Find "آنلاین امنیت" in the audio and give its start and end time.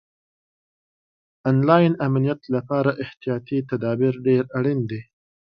1.49-2.41